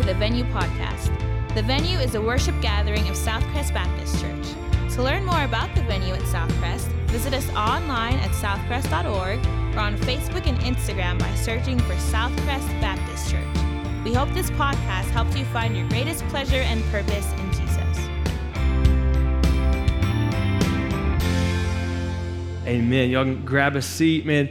[0.00, 1.08] to the Venue podcast.
[1.54, 4.94] The Venue is a worship gathering of Southcrest Baptist Church.
[4.94, 9.38] To learn more about the Venue at Southcrest, visit us online at southcrest.org
[9.76, 13.44] or on Facebook and Instagram by searching for Southcrest Baptist Church.
[14.02, 17.98] We hope this podcast helps you find your greatest pleasure and purpose in Jesus.
[22.66, 23.10] Amen.
[23.10, 24.48] Y'all can grab a seat, man.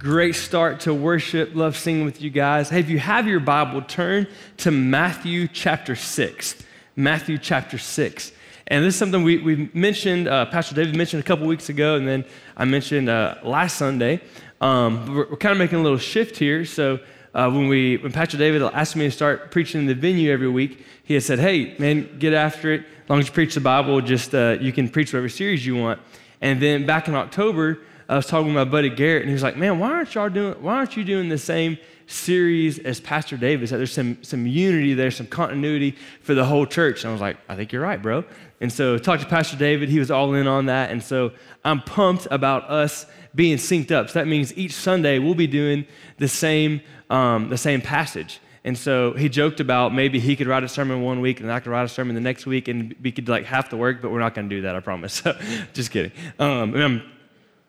[0.00, 1.54] Great start to worship.
[1.54, 2.70] Love singing with you guys.
[2.70, 4.26] Hey, if you have your Bible, turn
[4.56, 6.54] to Matthew chapter 6.
[6.96, 8.32] Matthew chapter 6.
[8.68, 11.96] And this is something we, we mentioned, uh, Pastor David mentioned a couple weeks ago,
[11.96, 12.24] and then
[12.56, 14.22] I mentioned uh, last Sunday.
[14.62, 16.64] Um, we're, we're, kind of making a little shift here.
[16.64, 17.00] So
[17.34, 20.48] uh, when, we, when Pastor David asked me to start preaching in the venue every
[20.48, 22.86] week, he had said, hey, man, get after it.
[23.04, 25.76] As long as you preach the Bible, just uh, you can preach whatever series you
[25.76, 26.00] want.
[26.40, 29.44] And then back in October, I was talking with my buddy Garrett, and he was
[29.44, 30.54] like, "Man, why aren't y'all doing?
[30.60, 31.78] Why aren't you doing the same
[32.08, 33.70] series as Pastor David's?
[33.70, 37.20] That there's some some unity there, some continuity for the whole church." And I was
[37.20, 38.24] like, "I think you're right, bro."
[38.60, 39.90] And so talked to Pastor David.
[39.90, 41.30] He was all in on that, and so
[41.64, 44.10] I'm pumped about us being synced up.
[44.10, 45.86] So that means each Sunday we'll be doing
[46.18, 48.40] the same um, the same passage.
[48.64, 51.60] And so he joked about maybe he could write a sermon one week and I
[51.60, 54.10] could write a sermon the next week and we could like half the work, but
[54.10, 55.14] we're not going to do that, I promise.
[55.14, 55.34] So,
[55.72, 56.12] just kidding.
[56.38, 57.02] Um,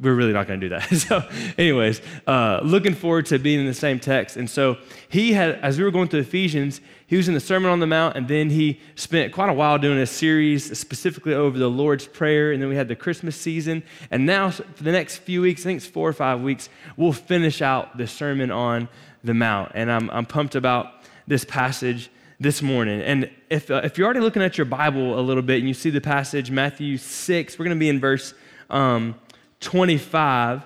[0.01, 0.95] we're really not going to do that.
[0.97, 1.23] so,
[1.57, 4.35] anyways, uh, looking forward to being in the same text.
[4.35, 4.77] And so,
[5.07, 7.87] he had, as we were going through Ephesians, he was in the Sermon on the
[7.87, 12.07] Mount, and then he spent quite a while doing a series specifically over the Lord's
[12.07, 12.51] Prayer.
[12.51, 13.83] And then we had the Christmas season.
[14.09, 17.13] And now, for the next few weeks, I think it's four or five weeks, we'll
[17.13, 18.89] finish out the Sermon on
[19.23, 19.73] the Mount.
[19.75, 20.93] And I'm, I'm pumped about
[21.27, 23.01] this passage this morning.
[23.01, 25.75] And if, uh, if you're already looking at your Bible a little bit and you
[25.75, 28.33] see the passage, Matthew 6, we're going to be in verse.
[28.71, 29.15] Um,
[29.61, 30.65] 25,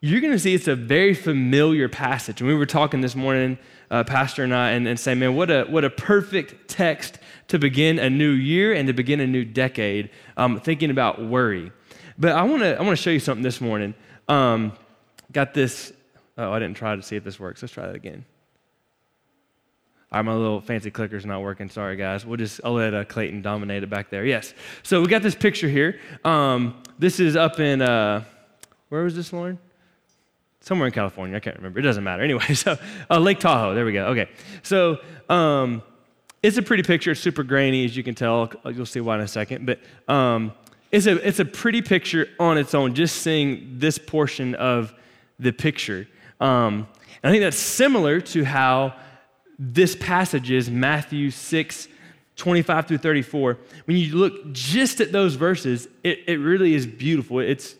[0.00, 2.40] you're going to see it's a very familiar passage.
[2.40, 3.58] And we were talking this morning,
[3.90, 7.58] uh, Pastor and I, and, and saying, man, what a, what a perfect text to
[7.58, 11.72] begin a new year and to begin a new decade, um, thinking about worry.
[12.18, 13.94] But I want to I wanna show you something this morning.
[14.28, 14.72] Um,
[15.32, 15.92] got this.
[16.36, 17.62] Oh, I didn't try to see if this works.
[17.62, 18.24] Let's try that again.
[20.10, 21.68] All right, my little fancy clicker's not working.
[21.68, 22.24] Sorry, guys.
[22.24, 24.24] We'll just, I'll let uh, Clayton dominate it back there.
[24.24, 24.54] Yes.
[24.82, 26.00] So we got this picture here.
[26.24, 28.24] Um, this is up in, uh,
[28.88, 29.58] where was this, Lauren?
[30.62, 31.36] Somewhere in California.
[31.36, 31.78] I can't remember.
[31.78, 32.22] It doesn't matter.
[32.22, 32.78] Anyway, so
[33.10, 33.74] uh, Lake Tahoe.
[33.74, 34.06] There we go.
[34.06, 34.30] Okay.
[34.62, 34.98] So
[35.28, 35.82] um,
[36.42, 37.10] it's a pretty picture.
[37.10, 38.50] It's super grainy, as you can tell.
[38.64, 39.66] You'll see why in a second.
[39.66, 39.80] But
[40.10, 40.52] um,
[40.90, 44.94] it's, a, it's a pretty picture on its own, just seeing this portion of
[45.38, 46.08] the picture.
[46.40, 46.88] Um,
[47.22, 48.94] and I think that's similar to how
[49.58, 51.88] this passage is Matthew 6,
[52.36, 53.58] 25 through 34.
[53.86, 57.40] When you look just at those verses, it, it really is beautiful.
[57.40, 57.74] It's,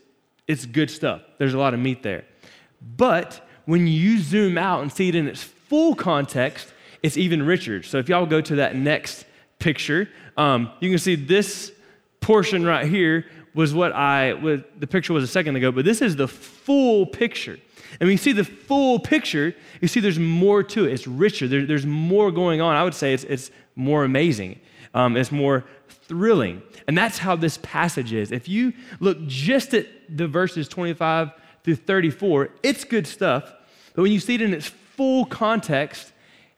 [0.48, 1.22] it's good stuff.
[1.38, 2.24] There's a lot of meat there.
[2.96, 6.72] But when you zoom out and see it in its full context,
[7.02, 7.82] it's even richer.
[7.82, 9.24] So if y'all go to that next
[9.58, 11.72] picture, um, you can see this
[12.20, 16.02] portion right here was what I, was, the picture was a second ago, but this
[16.02, 17.58] is the full picture.
[17.92, 20.92] And when you see the full picture, you see there's more to it.
[20.92, 21.48] It's richer.
[21.48, 22.76] There, there's more going on.
[22.76, 24.60] I would say it's, it's more amazing.
[24.94, 26.62] Um, it's more thrilling.
[26.86, 28.32] And that's how this passage is.
[28.32, 31.30] If you look just at the verses 25
[31.64, 33.52] through 34, it's good stuff.
[33.94, 36.12] But when you see it in its full context,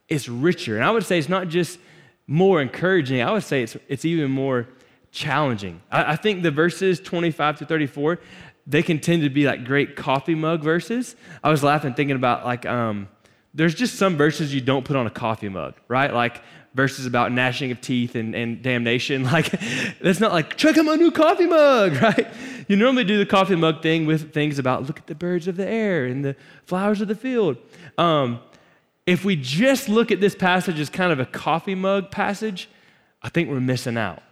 [0.09, 0.77] it's richer.
[0.77, 1.79] And I would say it's not just
[2.27, 4.69] more encouraging, I would say it's, it's even more
[5.11, 5.81] challenging.
[5.91, 8.21] I, I think the verses 25 to 34,
[8.67, 11.17] they can tend to be like great coffee mug verses.
[11.43, 13.09] I was laughing thinking about like, um,
[13.55, 16.13] there's just some verses you don't put on a coffee mug, right?
[16.13, 16.43] Like
[16.75, 19.25] verses about gnashing of teeth and, and damnation.
[19.31, 19.51] Like,
[20.01, 22.29] that's not like, check out my new coffee mug, right?
[22.69, 25.57] You normally do the coffee mug thing with things about look at the birds of
[25.57, 27.57] the air and the flowers of the field.
[27.99, 28.41] Um,
[29.07, 32.69] if we just look at this passage as kind of a coffee mug passage,
[33.23, 34.23] I think we're missing out.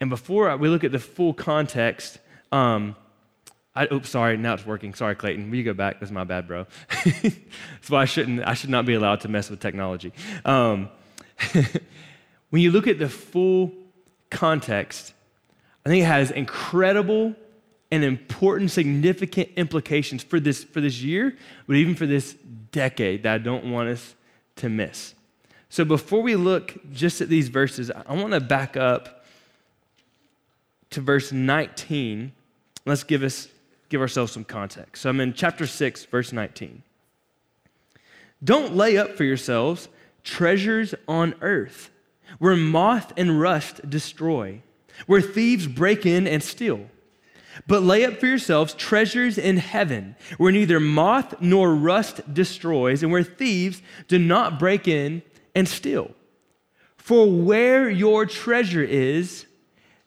[0.00, 2.18] And before we look at the full context,
[2.56, 2.96] um,
[3.74, 4.94] I, oops, sorry, now it's working.
[4.94, 5.50] Sorry, Clayton.
[5.50, 6.00] Will you go back?
[6.00, 6.66] That's my bad, bro.
[7.04, 10.12] That's why I shouldn't, I should not be allowed to mess with technology.
[10.44, 10.88] Um,
[12.50, 13.72] when you look at the full
[14.30, 15.12] context,
[15.84, 17.34] I think it has incredible
[17.90, 21.36] and important, significant implications for this, for this year,
[21.66, 22.32] but even for this
[22.72, 24.14] decade that I don't want us
[24.56, 25.14] to miss.
[25.68, 29.24] So before we look just at these verses, I want to back up
[30.90, 32.32] to verse 19.
[32.86, 33.48] Let's give us
[33.88, 35.02] give ourselves some context.
[35.02, 36.82] So I'm in chapter 6, verse 19.
[38.42, 39.88] Don't lay up for yourselves
[40.24, 41.90] treasures on earth,
[42.38, 44.60] where moth and rust destroy,
[45.06, 46.88] where thieves break in and steal.
[47.66, 53.10] But lay up for yourselves treasures in heaven, where neither moth nor rust destroys, and
[53.10, 55.22] where thieves do not break in
[55.54, 56.10] and steal.
[56.96, 59.46] For where your treasure is,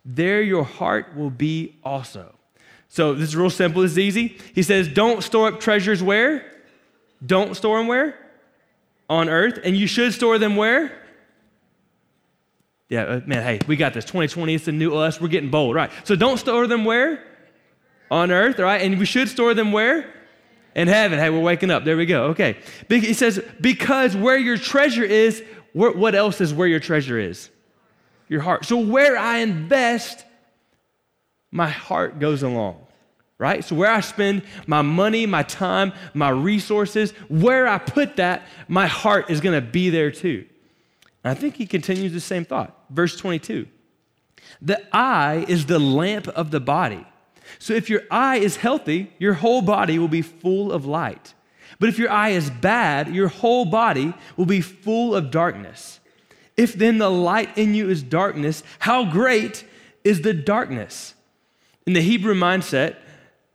[0.05, 2.35] there your heart will be also.
[2.89, 4.37] So this is real simple, this is easy.
[4.53, 6.45] He says, Don't store up treasures where?
[7.25, 8.17] Don't store them where?
[9.09, 9.59] On earth.
[9.63, 10.91] And you should store them where?
[12.89, 14.03] Yeah, uh, man, hey, we got this.
[14.05, 15.21] 2020, it's a new us.
[15.21, 15.91] We're getting bold, right?
[16.03, 17.23] So don't store them where?
[18.09, 18.81] On earth, right?
[18.81, 20.11] And we should store them where?
[20.75, 21.19] In heaven.
[21.19, 21.83] Hey, we're waking up.
[21.83, 22.25] There we go.
[22.27, 22.57] Okay.
[22.89, 25.43] He says, because where your treasure is,
[25.73, 27.51] what else is where your treasure is?
[28.27, 28.65] Your heart.
[28.65, 30.25] So where I invest,
[31.51, 32.85] my heart goes along,
[33.37, 33.63] right?
[33.63, 38.87] So where I spend my money, my time, my resources, where I put that, my
[38.87, 40.45] heart is going to be there too.
[41.23, 42.75] And I think he continues the same thought.
[42.89, 43.67] Verse 22
[44.61, 47.05] The eye is the lamp of the body.
[47.57, 51.33] So if your eye is healthy, your whole body will be full of light.
[51.79, 55.99] But if your eye is bad, your whole body will be full of darkness.
[56.57, 59.65] If then the light in you is darkness, how great
[60.03, 61.15] is the darkness?
[61.85, 62.97] In the Hebrew mindset,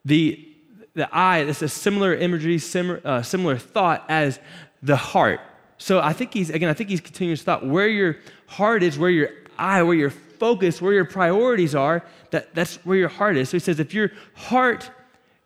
[0.04, 0.46] the,
[0.94, 4.40] the eye is a similar imagery, similar, uh, similar thought as
[4.82, 5.40] the heart.
[5.78, 8.16] So I think he's, again, I think he's continuing to thought where your
[8.46, 12.96] heart is, where your eye, where your focus, where your priorities are, that, that's where
[12.96, 13.50] your heart is.
[13.50, 14.90] So he says, if your heart,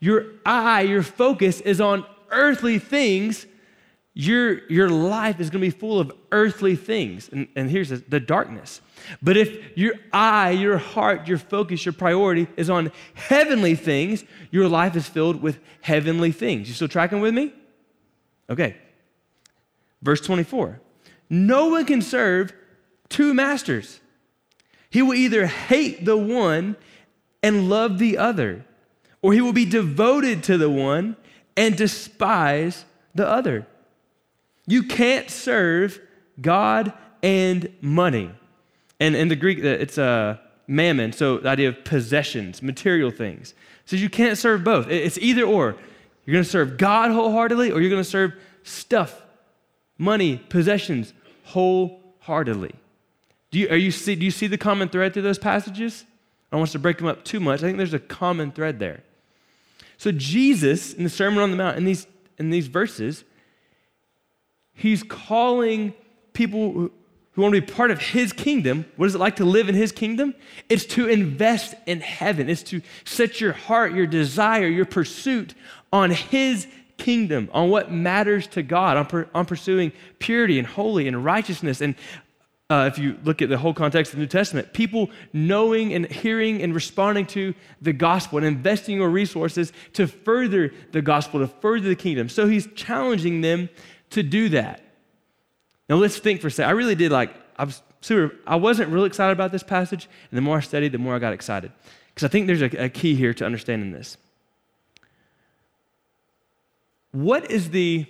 [0.00, 3.46] your eye, your focus is on earthly things,
[4.20, 7.28] your, your life is going to be full of earthly things.
[7.28, 8.80] And, and here's the, the darkness.
[9.22, 14.66] But if your eye, your heart, your focus, your priority is on heavenly things, your
[14.68, 16.66] life is filled with heavenly things.
[16.66, 17.52] You still tracking with me?
[18.50, 18.74] Okay.
[20.02, 20.80] Verse 24
[21.30, 22.52] No one can serve
[23.08, 24.00] two masters.
[24.90, 26.74] He will either hate the one
[27.40, 28.66] and love the other,
[29.22, 31.16] or he will be devoted to the one
[31.56, 33.64] and despise the other.
[34.68, 35.98] You can't serve
[36.40, 36.92] God
[37.22, 38.30] and money.
[39.00, 40.36] And in the Greek, uh, it's a uh,
[40.66, 43.54] mammon, so the idea of possessions, material things.
[43.86, 44.88] So you can't serve both.
[44.88, 45.74] It's either or.
[46.26, 49.22] You're going to serve God wholeheartedly, or you're going to serve stuff
[49.96, 51.14] money, possessions
[51.44, 52.74] wholeheartedly.
[53.50, 56.04] Do you, are you see, do you see the common thread through those passages?
[56.52, 57.60] I don't want to break them up too much.
[57.60, 59.02] I think there's a common thread there.
[59.96, 62.06] So, Jesus, in the Sermon on the Mount, in these,
[62.38, 63.24] in these verses,
[64.78, 65.92] he's calling
[66.32, 66.92] people who,
[67.36, 68.84] want to be part of his kingdom.
[68.96, 70.34] What is it like to live in his kingdom?
[70.68, 75.54] It's to invest in heaven, it's to set your heart, your desire, your pursuit
[75.92, 76.66] on his
[76.96, 81.80] kingdom, on what matters to God, on, per, on pursuing purity and holy and righteousness.
[81.80, 81.94] And
[82.70, 86.10] uh, if you look at the whole context of the New Testament, people knowing and
[86.10, 91.46] hearing and responding to the gospel and investing your resources to further the gospel, to
[91.46, 92.28] further the kingdom.
[92.28, 93.68] So he's challenging them
[94.10, 94.82] to do that.
[95.88, 96.70] Now let's think for a second.
[96.70, 100.36] I really did like, I was super, I wasn't really excited about this passage, and
[100.36, 101.72] the more I studied, the more I got excited.
[102.14, 104.16] Because I think there's a, a key here to understanding this.
[107.12, 108.06] What is the,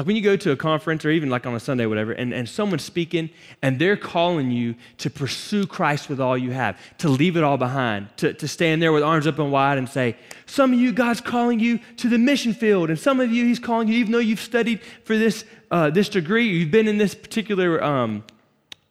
[0.00, 2.32] like when you go to a conference or even like on a Sunday, whatever, and,
[2.32, 3.28] and someone's speaking
[3.60, 7.58] and they're calling you to pursue Christ with all you have, to leave it all
[7.58, 10.16] behind, to, to stand there with arms up and wide and say,
[10.46, 13.58] Some of you, God's calling you to the mission field, and some of you, He's
[13.58, 17.14] calling you, even though you've studied for this, uh, this degree, you've been in this
[17.14, 18.24] particular um,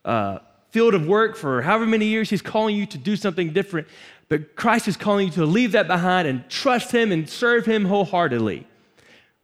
[0.05, 0.37] uh,
[0.69, 3.87] field of work for however many years, He's calling you to do something different.
[4.27, 7.85] But Christ is calling you to leave that behind and trust Him and serve Him
[7.85, 8.67] wholeheartedly.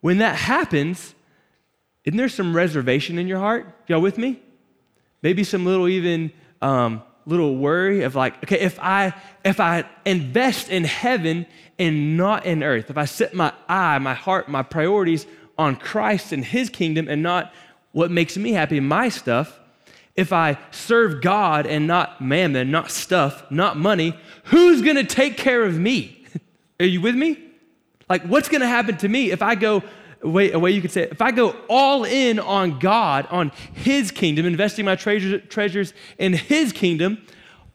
[0.01, 1.15] When that happens,
[2.05, 3.67] isn't there some reservation in your heart?
[3.87, 4.39] Y'all with me?
[5.21, 6.31] Maybe some little even
[6.61, 11.45] um, little worry of like, okay, if I if I invest in heaven
[11.79, 15.25] and not in earth, if I set my eye, my heart, my priorities
[15.57, 17.53] on Christ and His kingdom and not
[17.91, 19.59] what makes me happy, my stuff,
[20.15, 25.63] if I serve God and not mammon, not stuff, not money, who's to take care
[25.63, 26.23] of me?
[26.79, 27.39] Are you with me?
[28.09, 29.81] Like, what's to happen to me if I go,
[30.25, 33.27] a way, a way you could say it, if I go all in on God,
[33.29, 37.19] on His kingdom, investing my treasures, treasures in His kingdom,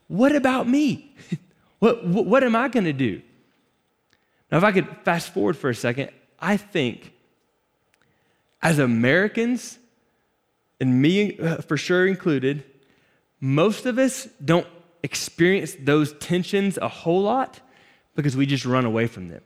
[0.09, 1.14] what about me?
[1.78, 3.23] what, what, what am I going to do?
[4.50, 7.12] Now, if I could fast forward for a second, I think
[8.61, 9.78] as Americans,
[10.80, 12.64] and me uh, for sure included,
[13.40, 14.66] most of us don't
[15.02, 17.61] experience those tensions a whole lot
[18.16, 19.40] because we just run away from them.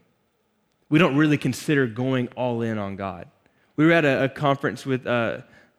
[0.94, 3.26] We don't really consider going all in on God.
[3.74, 5.38] We were at a, a conference with uh,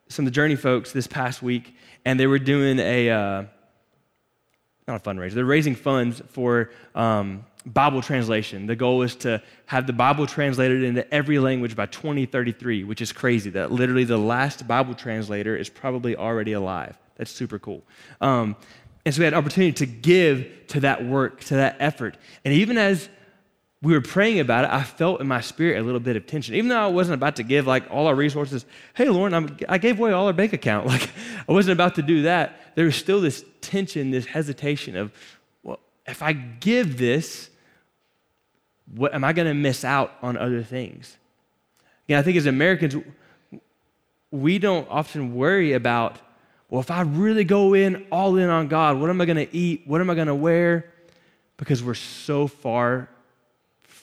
[0.09, 3.43] some of the Journey folks this past week, and they were doing a, uh,
[4.89, 8.65] not a fundraiser, they're raising funds for um, Bible translation.
[8.65, 13.13] The goal is to have the Bible translated into every language by 2033, which is
[13.13, 13.49] crazy.
[13.51, 16.97] That literally the last Bible translator is probably already alive.
[17.15, 17.83] That's super cool.
[18.19, 18.57] Um,
[19.05, 22.17] and so we had opportunity to give to that work, to that effort.
[22.43, 23.07] And even as
[23.85, 26.55] we were praying about it, I felt in my spirit a little bit of tension.
[26.55, 28.65] Even though I wasn't about to give like all our resources,
[28.95, 30.87] hey, Lauren, I'm, i gave away all our bank account.
[30.95, 31.11] Like
[31.47, 32.73] I wasn't about to do that.
[32.73, 35.11] There was still this tension, this hesitation of,
[35.61, 37.51] well, if I give this,
[38.91, 41.17] what am I going to miss out on other things?
[42.07, 42.95] Yeah, I think as Americans,
[44.31, 46.17] we don't often worry about,
[46.71, 49.55] well, if I really go in all in on God, what am I going to
[49.55, 49.83] eat?
[49.85, 50.91] What am I going to wear?
[51.57, 53.09] Because we're so far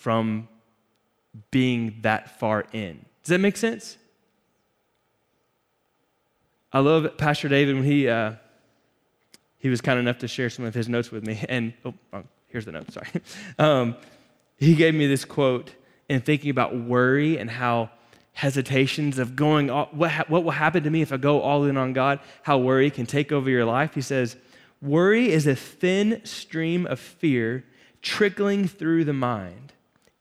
[0.02, 0.48] from
[1.52, 3.04] being that far in.
[3.22, 3.96] Does that make sense?
[6.72, 8.32] I love Pastor David when he uh,
[9.58, 11.40] he was kind enough to share some of his notes with me.
[11.48, 11.94] And oh,
[12.48, 12.90] here's the note.
[12.92, 13.08] Sorry.
[13.60, 13.96] Um,
[14.56, 15.72] he gave me this quote
[16.08, 17.90] in thinking about worry and how
[18.32, 21.64] hesitations of going all, what, ha- what will happen to me if I go all
[21.64, 23.94] in on God, how worry can take over your life.
[23.94, 24.36] He says,
[24.80, 27.64] Worry is a thin stream of fear
[28.02, 29.72] trickling through the mind.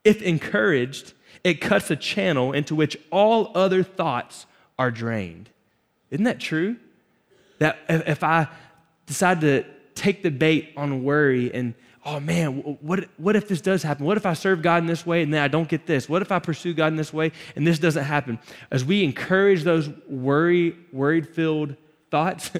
[0.04, 1.12] If encouraged,
[1.44, 4.46] it cuts a channel into which all other thoughts
[4.78, 5.50] are drained.
[6.10, 6.76] Isn't that true?
[7.58, 8.48] That if I
[9.06, 13.82] decide to take the bait on worry and, oh man, what, what if this does
[13.82, 14.04] happen?
[14.06, 16.08] What if I serve God in this way and then I don't get this?
[16.08, 18.38] What if I pursue God in this way and this doesn't happen?
[18.70, 21.76] As we encourage those worry, worried filled
[22.10, 22.50] thoughts,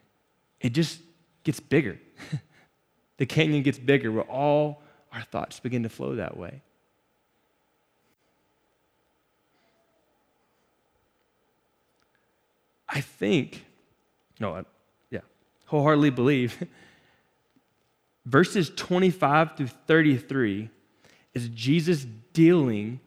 [0.60, 1.00] it just
[1.44, 1.98] gets bigger.
[3.18, 4.82] the canyon gets bigger where all
[5.12, 6.62] our thoughts begin to flow that way.
[12.92, 13.64] I think,
[14.38, 14.64] no, I,
[15.10, 15.20] yeah,
[15.66, 16.66] wholeheartedly believe,
[18.26, 20.68] verses 25 through 33
[21.32, 23.00] is Jesus dealing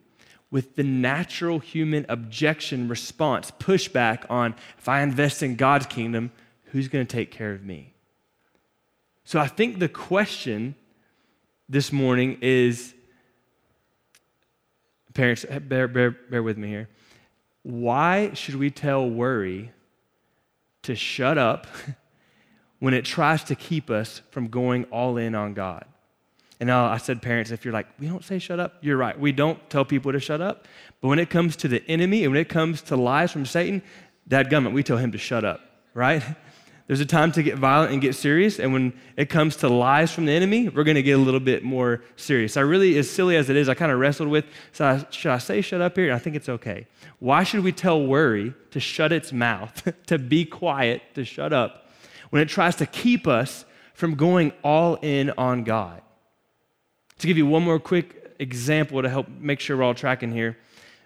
[0.50, 6.32] with the natural human objection response, pushback on if I invest in God's kingdom,
[6.66, 7.92] who's going to take care of me?
[9.24, 10.74] So I think the question
[11.68, 12.94] this morning is
[15.14, 16.88] parents, bear, bear, bear with me here.
[17.62, 19.72] Why should we tell worry
[20.86, 21.66] to shut up
[22.78, 25.84] when it tries to keep us from going all in on God.
[26.58, 29.18] And now I said, parents, if you're like, we don't say shut up, you're right.
[29.18, 30.66] We don't tell people to shut up.
[31.00, 33.82] But when it comes to the enemy and when it comes to lies from Satan,
[34.28, 35.60] that government, we tell him to shut up,
[35.94, 36.22] right?
[36.86, 38.60] There's a time to get violent and get serious.
[38.60, 41.40] And when it comes to lies from the enemy, we're going to get a little
[41.40, 42.56] bit more serious.
[42.56, 45.32] I really, as silly as it is, I kind of wrestled with, so I, should
[45.32, 46.12] I say shut up here?
[46.12, 46.86] I think it's okay.
[47.18, 51.88] Why should we tell worry to shut its mouth, to be quiet, to shut up,
[52.30, 53.64] when it tries to keep us
[53.94, 56.02] from going all in on God?
[57.18, 60.56] To give you one more quick example to help make sure we're all tracking here.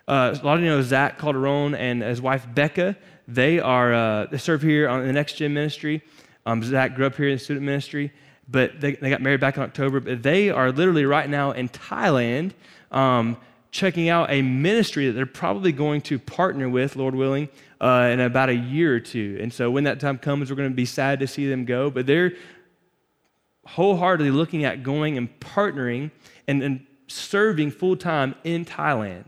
[0.07, 2.97] Uh, a lot of you know Zach Calderon and his wife Becca.
[3.33, 6.03] They are uh, they serve here on the Next Gen ministry.
[6.47, 8.13] Um, Zach grew up here in student ministry,
[8.49, 10.01] but they, they got married back in October.
[10.01, 12.53] But they are literally right now in Thailand
[12.91, 13.37] um,
[13.71, 17.49] checking out a ministry that they're probably going to partner with, Lord willing,
[17.81, 19.39] uh, in about a year or two.
[19.41, 21.89] And so when that time comes, we're going to be sad to see them go.
[21.89, 22.33] But they're
[23.65, 26.11] wholeheartedly looking at going and partnering
[26.49, 29.27] and, and serving full time in Thailand.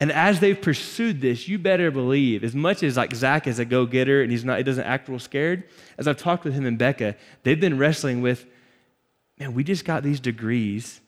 [0.00, 3.64] And as they've pursued this, you better believe, as much as like Zach is a
[3.64, 5.64] go-getter and he's not, he doesn't act real scared,
[5.98, 8.44] as I've talked with him and Becca, they've been wrestling with,
[9.38, 11.00] man, we just got these degrees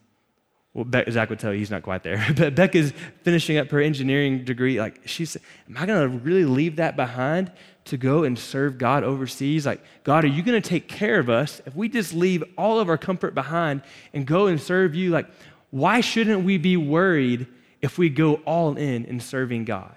[0.76, 2.22] well, Be- Zach would tell you he's not quite there.
[2.36, 4.78] but Becca's finishing up her engineering degree.
[4.78, 5.40] Like, she said,
[5.70, 7.50] Am I going to really leave that behind
[7.86, 9.64] to go and serve God overseas?
[9.64, 12.78] Like, God, are you going to take care of us if we just leave all
[12.78, 13.80] of our comfort behind
[14.12, 15.08] and go and serve you?
[15.08, 15.26] Like,
[15.70, 17.46] why shouldn't we be worried
[17.82, 19.96] if we go all in in serving God?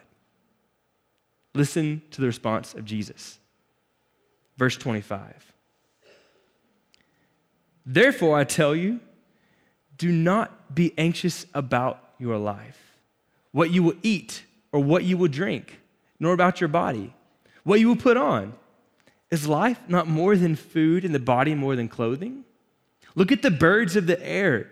[1.54, 3.40] Listen to the response of Jesus.
[4.58, 5.54] Verse 25.
[7.86, 9.00] Therefore, I tell you,
[9.98, 12.98] do not be anxious about your life,
[13.52, 15.80] what you will eat or what you will drink,
[16.20, 17.14] nor about your body,
[17.64, 18.54] what you will put on.
[19.32, 22.46] Is life not more than food and the body more than clothing?
[23.16, 24.72] Look at the birds of the air.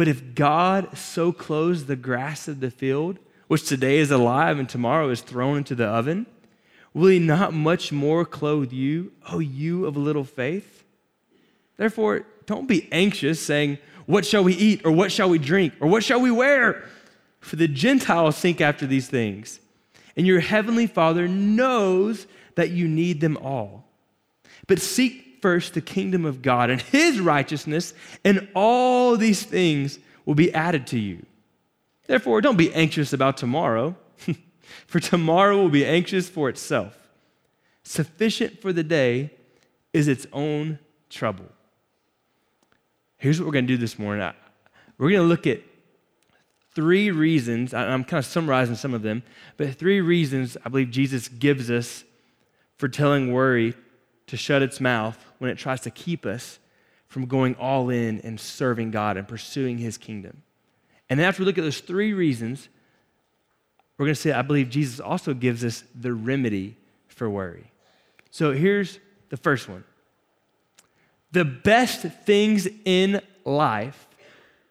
[0.00, 4.66] But if God so clothes the grass of the field, which today is alive and
[4.66, 6.24] tomorrow is thrown into the oven,
[6.94, 10.84] will he not much more clothe you, O you of little faith?
[11.76, 13.76] Therefore, don't be anxious, saying,
[14.06, 16.82] What shall we eat, or what shall we drink, or what shall we wear?
[17.40, 19.60] For the Gentiles think after these things,
[20.16, 23.84] and your heavenly Father knows that you need them all.
[24.66, 27.94] But seek first the kingdom of God and his righteousness,
[28.24, 31.24] and all these things will be added to you.
[32.06, 33.96] Therefore, don't be anxious about tomorrow,
[34.86, 36.96] for tomorrow will be anxious for itself.
[37.82, 39.30] Sufficient for the day
[39.92, 40.78] is its own
[41.08, 41.46] trouble.
[43.16, 44.32] Here's what we're going to do this morning.
[44.98, 45.60] We're going to look at
[46.74, 47.74] three reasons.
[47.74, 49.22] I'm kind of summarizing some of them,
[49.56, 52.04] but three reasons I believe Jesus gives us
[52.76, 53.74] for telling worry
[54.26, 56.58] to shut its mouth when it tries to keep us
[57.08, 60.42] from going all in and serving God and pursuing his kingdom.
[61.08, 62.68] And then after we look at those three reasons,
[63.96, 66.76] we're going to say, I believe Jesus also gives us the remedy
[67.08, 67.70] for worry.
[68.30, 69.82] So here's the first one
[71.32, 74.08] The best things in life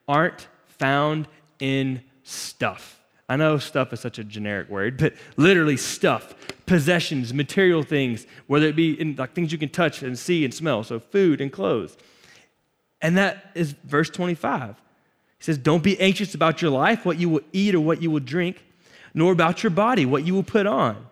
[0.07, 0.47] aren't
[0.77, 1.27] found
[1.59, 2.98] in stuff.
[3.29, 6.33] I know stuff is such a generic word, but literally stuff,
[6.65, 10.51] possessions, material things, whether it be in like things you can touch and see and
[10.53, 11.95] smell, so food and clothes.
[13.01, 14.75] And that is verse 25.
[15.37, 18.09] He says, Don't be anxious about your life, what you will eat or what you
[18.09, 18.63] will drink,
[19.13, 21.05] nor about your body, what you will put on.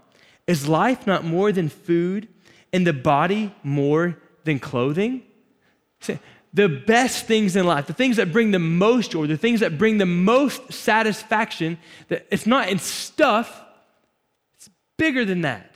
[0.48, 2.28] Is life not more than food,
[2.74, 5.22] and the body more than clothing?
[6.58, 9.78] The best things in life, the things that bring the most joy, the things that
[9.78, 13.64] bring the most satisfaction, that it's not in stuff,
[14.56, 15.76] it's bigger than that.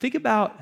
[0.00, 0.60] Think about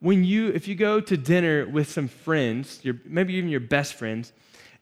[0.00, 3.92] when you, if you go to dinner with some friends, your, maybe even your best
[3.92, 4.32] friends,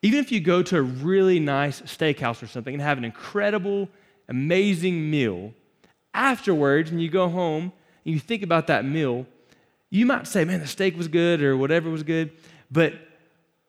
[0.00, 3.88] even if you go to a really nice steakhouse or something and have an incredible,
[4.28, 5.52] amazing meal,
[6.14, 7.73] afterwards, and you go home
[8.04, 9.26] and you think about that meal,
[9.91, 12.31] you might say, man, the steak was good or whatever was good,
[12.71, 12.95] but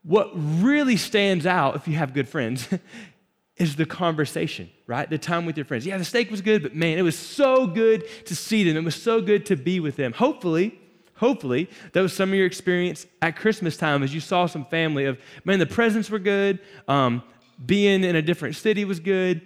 [0.04, 2.68] what really stands out if you have good friends
[3.58, 5.10] is the conversation, right?
[5.10, 5.86] The time with your friends.
[5.86, 8.78] Yeah, the steak was good, but man, it was so good to see them.
[8.78, 10.14] It was so good to be with them.
[10.14, 10.80] Hopefully,
[11.16, 15.06] hopefully, that was some of your experience at Christmas time as you saw some family
[15.06, 16.60] of, man, the presents were good.
[16.88, 17.24] Um,
[17.64, 19.42] being in a different city was good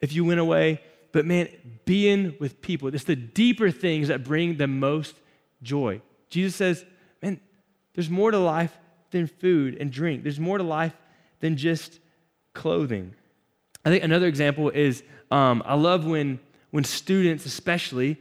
[0.00, 0.80] if you went away.
[1.12, 1.48] But man,
[1.84, 5.14] being with people, it's the deeper things that bring the most
[5.62, 6.02] joy.
[6.30, 6.84] Jesus says,
[7.22, 7.40] man,
[7.94, 8.76] there's more to life
[9.10, 10.22] than food and drink.
[10.22, 10.94] There's more to life
[11.40, 12.00] than just
[12.52, 13.14] clothing.
[13.84, 18.18] I think another example is um, I love when, when students, especially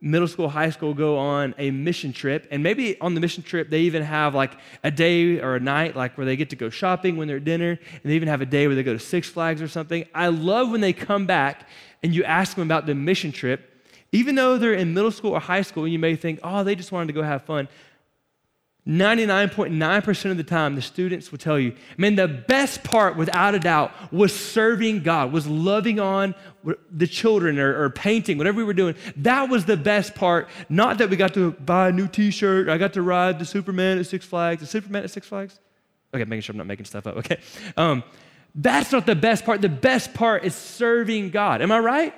[0.00, 2.48] middle school, high school, go on a mission trip.
[2.50, 5.94] And maybe on the mission trip, they even have like a day or a night,
[5.94, 7.70] like where they get to go shopping when they're at dinner.
[7.70, 10.06] And they even have a day where they go to Six Flags or something.
[10.14, 11.68] I love when they come back
[12.02, 13.69] and you ask them about the mission trip
[14.12, 16.92] even though they're in middle school or high school, you may think, oh, they just
[16.92, 17.68] wanted to go have fun.
[18.88, 23.58] 99.9% of the time, the students will tell you, man, the best part, without a
[23.58, 26.34] doubt, was serving God, was loving on
[26.90, 28.94] the children or, or, painting, whatever we were doing.
[29.18, 30.48] That was the best part.
[30.68, 33.44] Not that we got to buy a new t shirt, I got to ride the
[33.44, 34.60] Superman at Six Flags.
[34.60, 35.60] The Superman at Six Flags?
[36.14, 37.16] Okay, making sure I'm not making stuff up.
[37.18, 37.38] Okay.
[37.76, 38.02] Um,
[38.54, 39.60] that's not the best part.
[39.60, 41.62] The best part is serving God.
[41.62, 42.14] Am I right?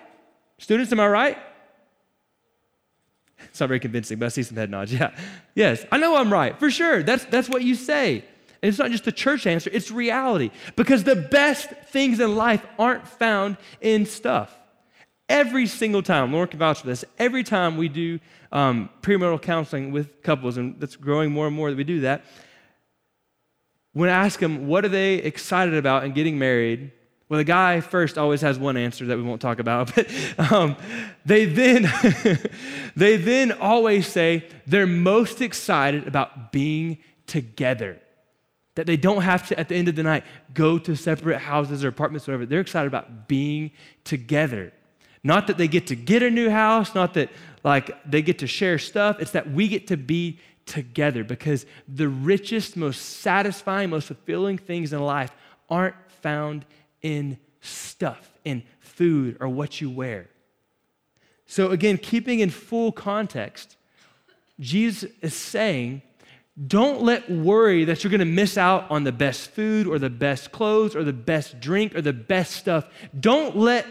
[0.59, 1.39] Students, am I right?
[3.51, 4.93] It's not very convincing, but I see some head nods.
[5.03, 5.15] Yeah.
[5.55, 7.03] Yes, I know I'm right, for sure.
[7.03, 8.25] That's, that's what you say.
[8.63, 10.51] And it's not just a church answer, it's reality.
[10.77, 14.57] Because the best things in life aren't found in stuff.
[15.29, 18.21] Every single time, Lauren can vouch for this, every time we do
[18.53, 22.25] um, premarital counseling with couples, and that's growing more and more that we do that,
[23.93, 26.93] when I ask them what are they excited about in getting married,
[27.33, 30.07] well, the guy first always has one answer that we won't talk about, but
[30.53, 30.77] um,
[31.25, 31.91] they then
[32.95, 37.99] they then always say they're most excited about being together.
[38.75, 41.87] That they don't have to, at the end of the night, go to separate houses
[41.87, 42.45] or apartments, or whatever.
[42.45, 43.71] They're excited about being
[44.05, 44.71] together.
[45.25, 47.31] Not that they get to get a new house, not that
[47.65, 49.21] like they get to share stuff.
[49.21, 54.93] It's that we get to be together because the richest, most satisfying, most fulfilling things
[54.93, 55.31] in life
[55.71, 56.67] aren't found
[57.03, 60.29] in stuff, in food, or what you wear.
[61.47, 63.77] So, again, keeping in full context,
[64.59, 66.03] Jesus is saying,
[66.67, 70.11] don't let worry that you're going to miss out on the best food or the
[70.11, 72.87] best clothes or the best drink or the best stuff.
[73.19, 73.87] Don't let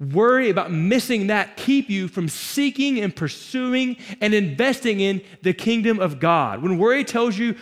[0.00, 5.98] worry about missing that keep you from seeking and pursuing and investing in the kingdom
[6.00, 6.62] of God.
[6.62, 7.56] When worry tells you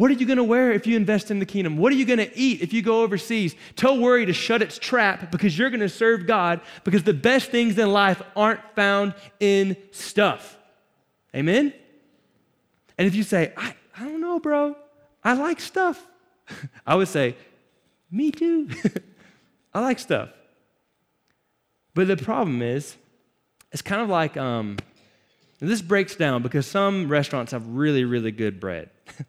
[0.00, 1.76] What are you going to wear if you invest in the kingdom?
[1.76, 3.54] What are you going to eat if you go overseas?
[3.76, 7.50] Tell worry to shut its trap because you're going to serve God because the best
[7.50, 10.56] things in life aren't found in stuff.
[11.36, 11.74] Amen?
[12.96, 14.74] And if you say, I, I don't know, bro,
[15.22, 16.02] I like stuff,
[16.86, 17.36] I would say,
[18.10, 18.70] me too.
[19.74, 20.30] I like stuff.
[21.92, 22.96] But the problem is,
[23.70, 24.78] it's kind of like um,
[25.58, 28.88] this breaks down because some restaurants have really, really good bread.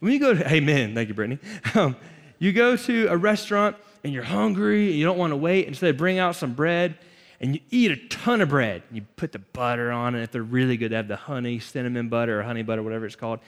[0.00, 1.38] when you go to, amen, thank you, Brittany.
[1.74, 1.96] Um,
[2.40, 5.96] you go to a restaurant and you're hungry and you don't want to wait, Instead,
[5.96, 6.96] bring out some bread
[7.40, 8.82] and you eat a ton of bread.
[8.90, 10.22] You put the butter on it.
[10.22, 13.16] If they're really good, they have the honey, cinnamon butter, or honey butter, whatever it's
[13.16, 13.40] called.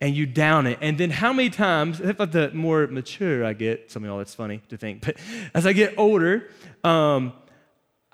[0.00, 0.78] And you down it.
[0.80, 4.60] And then how many times, the more mature I get, some of y'all, that's funny
[4.68, 5.16] to think, but
[5.54, 6.48] as I get older,
[6.82, 7.32] um,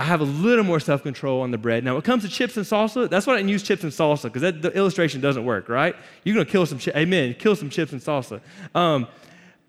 [0.01, 1.85] I have a little more self control on the bread.
[1.85, 3.93] Now, when it comes to chips and salsa, that's why I didn't use chips and
[3.93, 5.95] salsa, because the illustration doesn't work, right?
[6.25, 6.97] You're going to kill some chips.
[6.97, 7.35] Amen.
[7.35, 8.41] Kill some chips and salsa.
[8.75, 9.07] Um,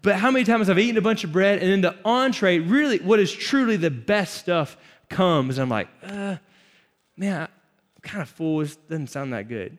[0.01, 2.59] but how many times have I've eaten a bunch of bread and then the entree,
[2.59, 4.77] really, what is truly the best stuff
[5.09, 6.37] comes, and I'm like, uh,
[7.17, 7.49] man, I'm
[8.01, 8.61] kind of full.
[8.61, 9.77] It doesn't sound that good.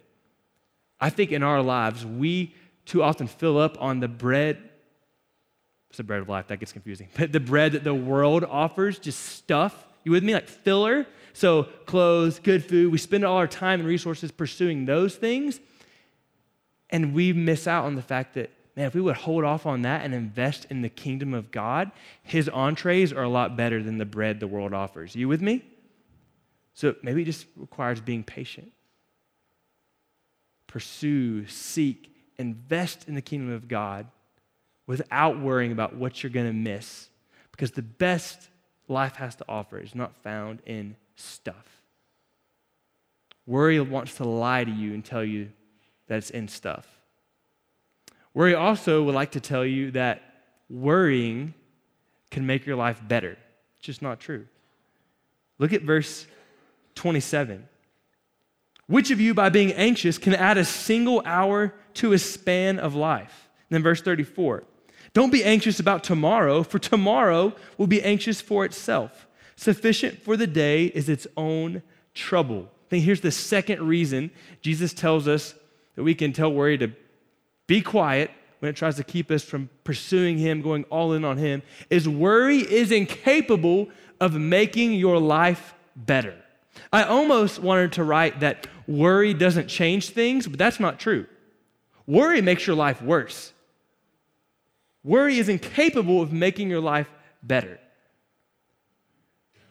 [1.01, 4.59] I think in our lives, we too often fill up on the bread.
[5.89, 7.09] It's the bread of life, that gets confusing.
[7.17, 9.87] But the bread that the world offers, just stuff.
[10.05, 10.35] You with me?
[10.35, 11.07] Like filler.
[11.33, 12.93] So, clothes, good food.
[12.93, 15.61] We spend all our time and resources pursuing those things.
[16.91, 19.83] And we miss out on the fact that man, if we would hold off on
[19.83, 21.91] that and invest in the kingdom of God,
[22.23, 25.15] his entrees are a lot better than the bread the world offers.
[25.15, 25.65] You with me?
[26.75, 28.73] So maybe it just requires being patient.
[30.67, 34.07] Pursue, seek, invest in the kingdom of God
[34.87, 37.09] without worrying about what you're going to miss.
[37.51, 38.49] Because the best
[38.93, 41.81] life has to offer is not found in stuff.
[43.47, 45.51] Worry wants to lie to you and tell you
[46.07, 46.87] that it's in stuff.
[48.35, 50.23] Worry also would like to tell you that
[50.71, 51.55] worrying
[52.31, 53.37] can make your life better.
[53.77, 54.47] It's just not true.
[55.59, 56.27] Look at verse
[56.95, 57.69] 27.
[58.87, 62.95] Which of you, by being anxious, can add a single hour to a span of
[62.95, 63.49] life?
[63.69, 64.65] And then verse 34.
[65.15, 69.27] Don't be anxious about tomorrow, for tomorrow will be anxious for itself.
[69.57, 71.83] Sufficient for the day is its own
[72.15, 72.71] trouble.
[72.89, 75.55] Then here's the second reason Jesus tells us
[75.97, 76.93] that we can tell worry to
[77.67, 81.37] be quiet when it tries to keep us from pursuing Him, going all in on
[81.37, 83.89] Him, is worry is incapable
[84.21, 86.37] of making your life better.
[86.93, 91.27] I almost wanted to write that worry doesn't change things, but that's not true.
[92.07, 93.52] Worry makes your life worse.
[95.05, 97.09] Worry is incapable of making your life
[97.43, 97.81] better.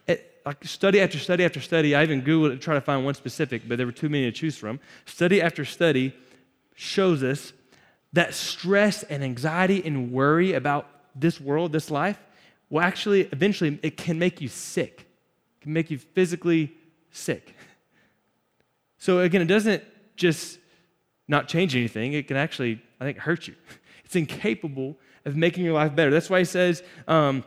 [0.08, 3.06] It, like study after study after study, I even Googled it to try to find
[3.06, 4.80] one specific, but there were too many to choose from.
[5.06, 6.14] Study after study
[6.76, 7.54] shows us
[8.14, 12.20] that stress and anxiety and worry about this world, this life,
[12.70, 15.08] will actually, eventually, it can make you sick.
[15.60, 16.74] It can make you physically
[17.12, 17.56] sick.
[18.98, 19.84] So again, it doesn't
[20.16, 20.60] just
[21.28, 23.56] not change anything, it can actually, I think, hurt you.
[24.04, 26.12] It's incapable of making your life better.
[26.12, 27.44] That's why he says um,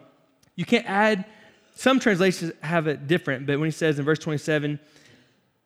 [0.57, 1.25] you can't add,
[1.75, 4.79] some translations have it different, but when he says in verse 27,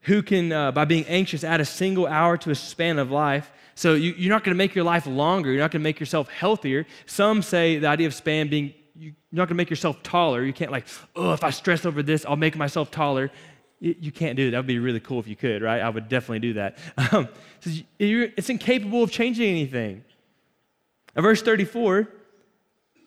[0.03, 3.51] who can, uh, by being anxious, add a single hour to a span of life,
[3.75, 5.53] so you, are not going to make your life longer.
[5.53, 6.85] You're not going to make yourself healthier.
[7.07, 10.43] Some say the idea of span being you're not going to make yourself taller.
[10.43, 13.31] You can't like, oh, if I stress over this, I'll make myself taller.
[13.79, 14.51] You, you can't do that.
[14.51, 15.81] That would be really cool if you could, right?
[15.81, 16.79] I would definitely do that.
[17.13, 17.29] Um,
[17.99, 20.05] it's incapable of changing anything.
[21.19, 22.09] Now, verse 34,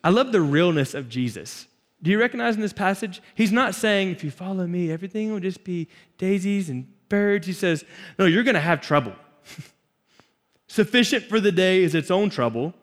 [0.04, 1.65] I love the realness of Jesus.
[2.04, 3.21] Do you recognize in this passage?
[3.36, 7.47] He's not saying, if you follow me, everything will just be daisies and birds.
[7.47, 7.86] He says,
[8.19, 9.13] no, you're going to have trouble.
[10.67, 12.74] Sufficient for the day is its own trouble.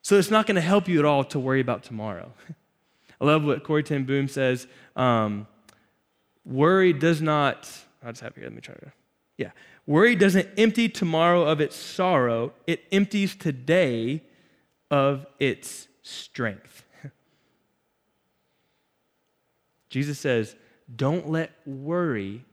[0.00, 2.32] So it's not going to help you at all to worry about tomorrow.
[3.20, 4.66] I love what Corrie ten Boom says.
[4.96, 5.48] Um,
[6.46, 7.70] worry does not,
[8.02, 8.90] I'll just have here, let me try to,
[9.36, 9.50] yeah.
[9.86, 14.22] Worry doesn't empty tomorrow of its sorrow, it empties today
[14.90, 16.84] of its strength.
[19.88, 20.56] Jesus says,
[20.94, 22.44] don't let worry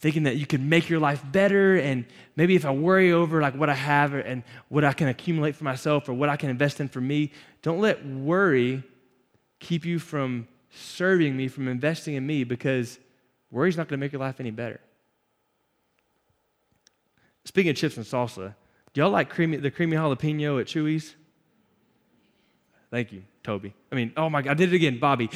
[0.00, 2.04] thinking that you can make your life better and
[2.36, 5.64] maybe if i worry over like what i have and what i can accumulate for
[5.64, 8.82] myself or what i can invest in for me don't let worry
[9.58, 12.98] keep you from serving me from investing in me because
[13.50, 14.80] worry's not going to make your life any better
[17.44, 18.54] speaking of chips and salsa
[18.98, 21.14] y'all like creamy, the creamy jalapeno at Chuy's?
[22.90, 23.72] Thank you, Toby.
[23.92, 25.30] I mean, oh my God, I did it again, Bobby.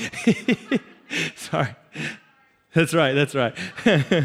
[1.37, 1.69] Sorry.
[2.75, 3.55] That's right, that's right.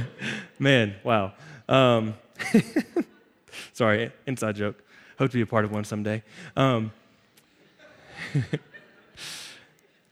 [0.60, 1.34] Man, wow.
[1.69, 2.15] Um,
[3.73, 4.82] Sorry, inside joke.
[5.19, 6.23] Hope to be a part of one someday.
[6.56, 6.91] Um,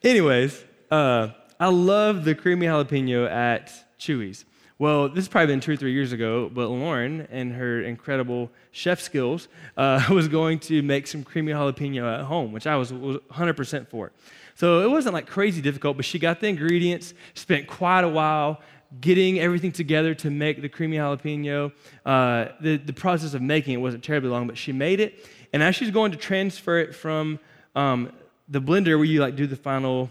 [0.04, 4.46] anyways, uh, I love the creamy jalapeno at Chuy's.
[4.78, 8.52] Well, this has probably been two or three years ago, but Lauren and her incredible
[8.72, 12.92] chef skills uh, was going to make some creamy jalapeno at home, which I was,
[12.92, 14.12] was 100% for.
[14.56, 18.62] So it wasn't like crazy difficult, but she got the ingredients, spent quite a while
[19.00, 21.72] getting everything together to make the creamy jalapeno.
[22.06, 25.26] Uh, the, the process of making it wasn't terribly long, but she made it.
[25.54, 27.40] And as she's going to transfer it from
[27.76, 28.12] um,
[28.50, 30.10] the blender where you like do the final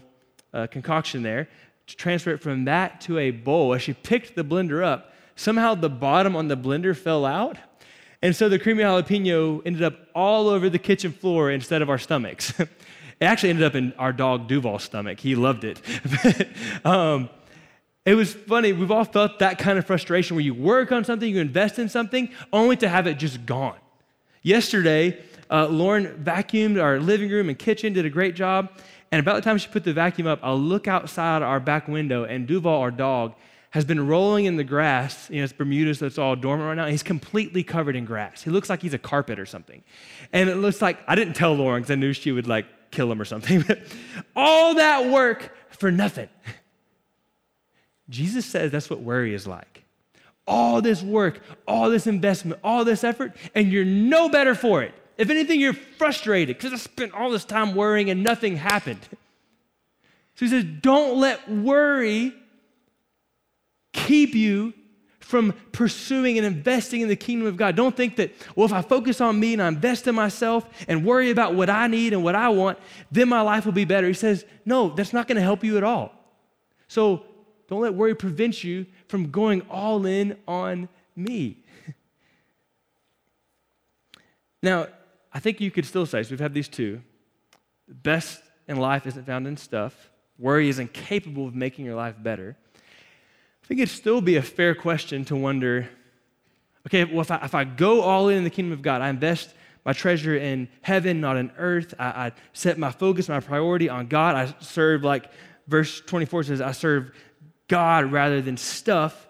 [0.55, 1.49] uh, concoction there,
[1.87, 3.73] to transfer it from that to a bowl.
[3.73, 7.57] As she picked the blender up, somehow the bottom on the blender fell out.
[8.21, 11.97] And so the creamy jalapeno ended up all over the kitchen floor instead of our
[11.97, 12.59] stomachs.
[12.59, 12.69] it
[13.21, 15.19] actually ended up in our dog Duval's stomach.
[15.19, 15.79] He loved it.
[16.85, 17.29] um,
[18.05, 18.71] it was funny.
[18.73, 21.89] We've all felt that kind of frustration where you work on something, you invest in
[21.89, 23.77] something, only to have it just gone.
[24.43, 28.71] Yesterday, uh, Lauren vacuumed our living room and kitchen, did a great job.
[29.15, 32.25] And about the time she put the vacuum up, I'll look outside our back window,
[32.25, 33.33] and Duval, our dog,
[33.69, 35.29] has been rolling in the grass.
[35.29, 36.87] You know, it's Bermuda, so it's all dormant right now.
[36.87, 38.43] he's completely covered in grass.
[38.43, 39.85] He looks like he's a carpet or something.
[40.33, 43.09] And it looks like, I didn't tell Lauren because I knew she would like kill
[43.09, 43.63] him or something.
[44.35, 46.27] all that work for nothing.
[48.09, 49.85] Jesus says that's what worry is like.
[50.45, 54.93] All this work, all this investment, all this effort, and you're no better for it.
[55.17, 58.99] If anything, you're frustrated because I spent all this time worrying and nothing happened.
[60.35, 62.33] So he says, don't let worry
[63.93, 64.73] keep you
[65.19, 67.75] from pursuing and investing in the kingdom of God.
[67.75, 71.03] Don't think that, well, if I focus on me and I invest in myself and
[71.03, 72.77] worry about what I need and what I want,
[73.11, 74.07] then my life will be better.
[74.07, 76.11] He says, no, that's not going to help you at all.
[76.87, 77.23] So
[77.67, 81.63] don't let worry prevent you from going all in on me.
[84.61, 84.87] now,
[85.35, 87.01] I think you could still say, so we've had these two.
[87.89, 90.09] The best in life isn't found in stuff.
[90.39, 92.55] Worry is incapable of making your life better.
[93.61, 95.89] I think it'd still be a fair question to wonder
[96.87, 99.09] okay, well, if I, if I go all in in the kingdom of God, I
[99.09, 101.95] invest my treasure in heaven, not in earth.
[101.97, 104.35] I, I set my focus, my priority on God.
[104.35, 105.31] I serve, like
[105.67, 107.11] verse 24 says, I serve
[107.67, 109.27] God rather than stuff.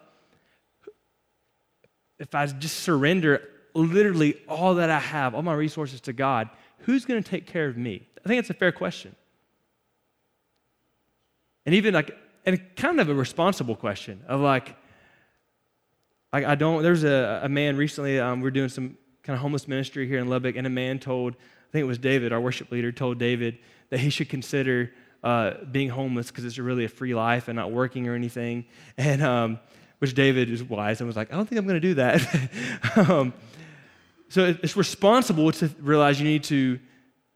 [2.18, 3.42] If I just surrender
[3.76, 6.48] literally all that I have, all my resources to God,
[6.80, 8.06] who's going to take care of me?
[8.24, 9.14] I think it's a fair question.
[11.64, 14.76] And even like, and kind of a responsible question of like,
[16.32, 19.66] I, I don't, there's a, a man recently, um, we're doing some kind of homeless
[19.66, 22.70] ministry here in Lubbock, and a man told, I think it was David, our worship
[22.70, 23.58] leader, told David
[23.90, 24.92] that he should consider
[25.24, 28.64] uh, being homeless because it's really a free life and not working or anything.
[28.96, 29.58] And um,
[29.98, 32.50] which David is wise and was like, I don't think I'm going to do that.
[33.10, 33.32] um,
[34.28, 36.78] so it's responsible to realize you need to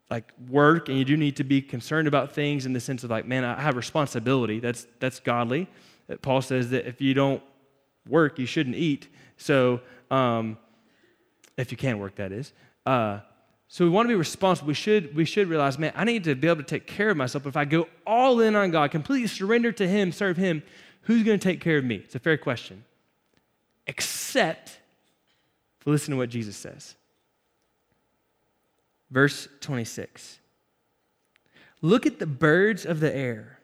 [0.09, 3.09] like work and you do need to be concerned about things in the sense of
[3.09, 4.59] like, man, I have responsibility.
[4.59, 5.67] That's that's godly.
[6.21, 7.41] Paul says that if you don't
[8.07, 9.07] work, you shouldn't eat.
[9.37, 10.57] So um,
[11.57, 12.51] if you can work, that is.
[12.85, 13.19] Uh,
[13.67, 14.67] so we want to be responsible.
[14.67, 17.15] We should, we should realize, man, I need to be able to take care of
[17.15, 17.45] myself.
[17.45, 20.61] If I go all in on God, completely surrender to Him, serve Him,
[21.03, 21.95] who's going to take care of me?
[21.95, 22.83] It's a fair question.
[23.87, 24.80] Except
[25.85, 26.95] listen to what Jesus says.
[29.09, 30.39] Verse 26.
[31.81, 33.59] Look at the birds of the air.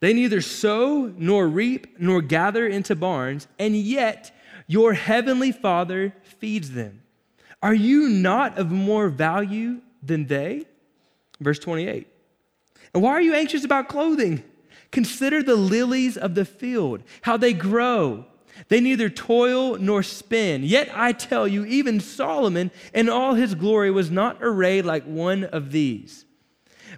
[0.00, 4.34] They neither sow nor reap nor gather into barns, and yet
[4.66, 7.02] your heavenly Father feeds them.
[7.62, 10.66] Are you not of more value than they?
[11.40, 12.06] Verse 28.
[12.92, 14.42] And why are you anxious about clothing?
[14.90, 18.26] Consider the lilies of the field, how they grow.
[18.68, 20.62] They neither toil nor spin.
[20.64, 25.44] Yet I tell you, even Solomon in all his glory was not arrayed like one
[25.44, 26.24] of these.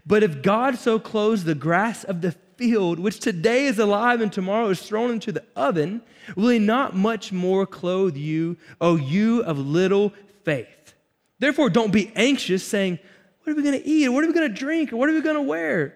[0.06, 4.32] But if God so clothes the grass of the field, which today is alive and
[4.32, 6.02] tomorrow is thrown into the oven,
[6.36, 10.12] will he not much more clothe you, O you of little
[10.44, 10.94] faith?
[11.38, 12.98] Therefore, don't be anxious, saying,
[13.42, 14.08] What are we going to eat?
[14.08, 14.92] What are we going to drink?
[14.92, 15.94] Or what are we going to wear?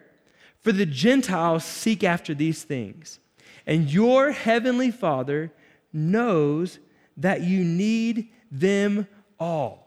[0.61, 3.19] For the Gentiles seek after these things
[3.67, 5.53] and your heavenly Father
[5.93, 6.79] knows
[7.17, 9.07] that you need them
[9.39, 9.83] all.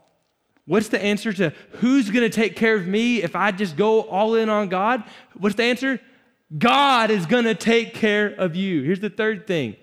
[0.66, 4.02] What's the answer to who's going to take care of me if I just go
[4.02, 5.04] all in on God?
[5.34, 6.00] What's the answer?
[6.56, 8.82] God is going to take care of you.
[8.82, 9.76] Here's the third thing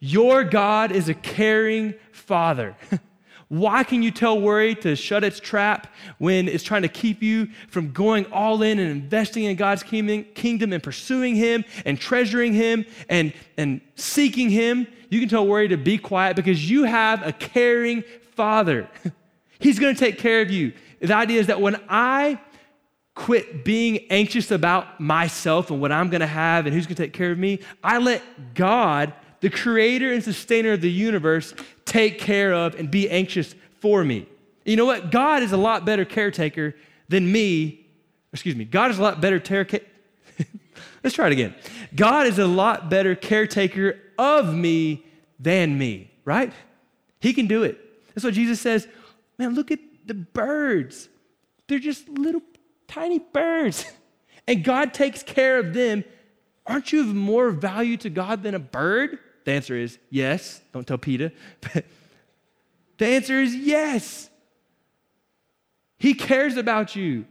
[0.00, 2.76] your God is a caring Father.
[3.50, 7.48] Why can you tell worry to shut its trap when it's trying to keep you
[7.68, 12.86] from going all in and investing in God's kingdom and pursuing Him and treasuring Him
[13.08, 14.86] and, and seeking Him?
[15.08, 18.04] You can tell worry to be quiet because you have a caring
[18.36, 18.88] father.
[19.58, 20.72] He's going to take care of you.
[21.00, 22.38] The idea is that when I
[23.16, 27.02] quit being anxious about myself and what I'm going to have and who's going to
[27.02, 28.22] take care of me, I let
[28.54, 34.04] God, the creator and sustainer of the universe, take care of and be anxious for
[34.04, 34.26] me.
[34.64, 35.10] You know what?
[35.10, 36.74] God is a lot better caretaker
[37.08, 37.86] than me.
[38.32, 38.64] Excuse me.
[38.64, 39.86] God is a lot better caretaker.
[41.02, 41.54] Let's try it again.
[41.94, 45.04] God is a lot better caretaker of me
[45.38, 46.52] than me, right?
[47.20, 47.78] He can do it.
[48.14, 48.86] That's what Jesus says.
[49.38, 51.08] Man, look at the birds.
[51.66, 52.42] They're just little
[52.88, 53.84] tiny birds.
[54.48, 56.02] And God takes care of them.
[56.66, 59.20] Aren't you of more value to God than a bird?
[59.44, 60.60] The answer is yes.
[60.72, 61.32] Don't tell Peter.
[62.98, 64.30] the answer is yes.
[65.98, 67.26] He cares about you.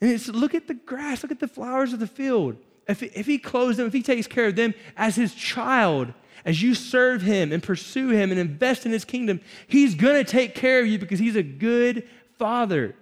[0.00, 2.56] And it's look at the grass, look at the flowers of the field.
[2.86, 6.12] If, if he clothes them, if he takes care of them as his child,
[6.44, 10.54] as you serve him and pursue him and invest in his kingdom, he's gonna take
[10.54, 12.94] care of you because he's a good father.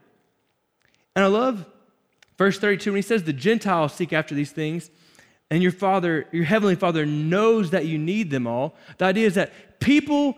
[1.15, 1.65] And I love
[2.39, 4.91] verse 32 when he says, The Gentiles seek after these things,
[5.51, 8.77] and your Father, your Heavenly Father, knows that you need them all.
[8.99, 10.37] The idea is that people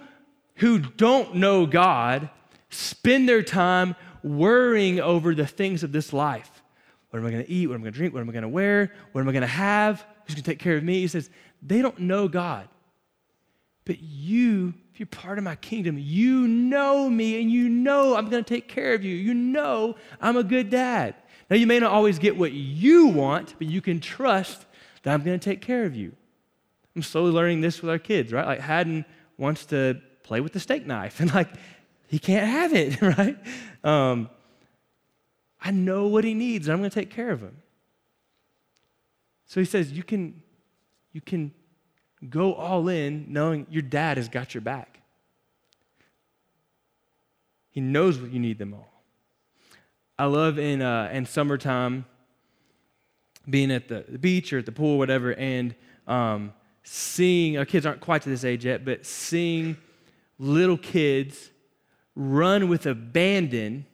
[0.57, 2.31] who don't know God
[2.71, 6.63] spend their time worrying over the things of this life.
[7.11, 7.67] What am I going to eat?
[7.69, 8.13] What am I going to drink?
[8.13, 8.93] What am I going to wear?
[9.13, 10.05] What am I going to have?
[10.27, 11.01] Who's going to take care of me?
[11.01, 11.31] He says,
[11.63, 12.69] they don't know God.
[13.85, 18.29] But you if you're part of my kingdom, you know me and you know I'm
[18.29, 19.15] going to take care of you.
[19.15, 21.15] You know I'm a good dad.
[21.49, 24.67] Now, you may not always get what you want, but you can trust
[25.03, 26.13] that I'm going to take care of you.
[26.95, 28.47] I'm slowly learning this with our kids, right?
[28.47, 29.05] Like, Haddon
[29.37, 31.49] wants to play with the steak knife, and like,
[32.09, 33.39] he can't have it, right?
[33.85, 34.31] Um,
[35.61, 37.57] I know what he needs, and I'm going to take care of him.
[39.47, 40.43] So he says, you can,
[41.13, 41.53] you can
[42.29, 45.01] Go all in knowing your dad has got your back.
[47.71, 48.93] He knows what you need them all.
[50.19, 52.07] I love in, uh, in summertime
[53.49, 55.75] being at the, beach or at the pool, whatever, and
[56.07, 59.77] um, seeing, our kids aren't quite to this age yet, but seeing
[60.39, 61.51] little kids
[62.15, 63.87] run with abandon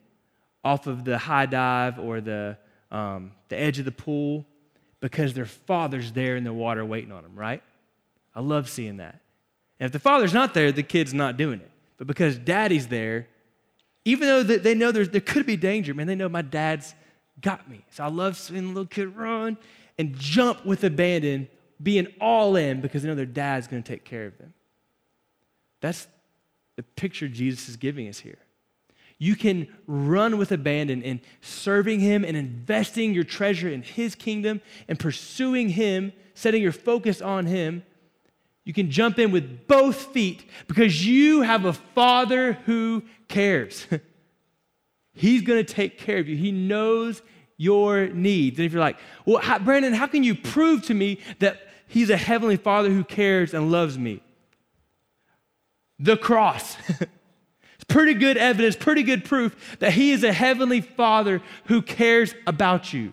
[0.62, 2.56] off of the high dive or the,
[2.90, 4.46] um, the edge of the pool
[5.00, 7.62] because their father's there in the water waiting on them, right?
[8.34, 9.20] I love seeing that.
[9.78, 11.70] And if the father's not there, the kid's not doing it.
[11.98, 13.28] But because daddy's there,
[14.04, 16.94] even though they know there could be danger, man, they know my dad's
[17.44, 17.84] got me.
[17.90, 19.56] So I love seeing a little kid run
[19.98, 21.48] and jump with abandon,
[21.82, 24.52] being all in because they know their dad's going to take care of them.
[25.80, 26.08] That's
[26.76, 28.38] the picture Jesus is giving us here.
[29.18, 34.60] You can run with abandon in serving Him and investing your treasure in His kingdom
[34.88, 37.84] and pursuing Him, setting your focus on Him
[38.64, 43.86] you can jump in with both feet because you have a father who cares.
[45.12, 46.36] He's going to take care of you.
[46.36, 47.22] He knows
[47.56, 48.58] your needs.
[48.58, 52.10] And if you're like, well, how, Brandon, how can you prove to me that He's
[52.10, 54.22] a heavenly father who cares and loves me?
[55.98, 56.76] The cross.
[56.88, 62.34] it's pretty good evidence, pretty good proof that He is a heavenly father who cares
[62.46, 63.12] about you.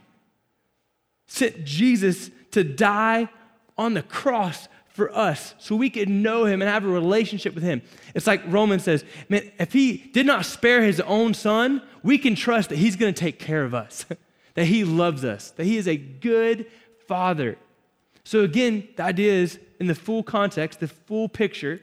[1.28, 3.30] Sent Jesus to die
[3.78, 7.64] on the cross for us so we could know him and have a relationship with
[7.64, 7.82] him.
[8.14, 12.36] It's like Romans says, man, if he did not spare his own son, we can
[12.36, 14.06] trust that he's going to take care of us,
[14.54, 16.66] that he loves us, that he is a good
[17.08, 17.58] father.
[18.24, 21.82] So again, the idea is in the full context, the full picture,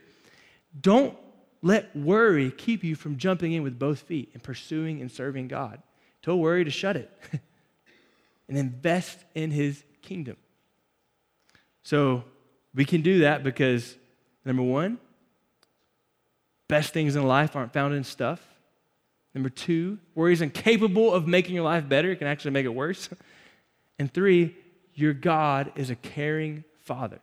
[0.79, 1.17] don't
[1.61, 5.81] let worry keep you from jumping in with both feet and pursuing and serving God.
[6.21, 7.11] Tell worry to shut it
[8.47, 10.37] and invest in his kingdom.
[11.83, 12.23] So
[12.73, 13.95] we can do that because,
[14.45, 14.99] number one,
[16.67, 18.41] best things in life aren't found in stuff.
[19.33, 22.73] Number two, worry is incapable of making your life better, it can actually make it
[22.73, 23.09] worse.
[23.99, 24.55] And three,
[24.93, 27.19] your God is a caring Father.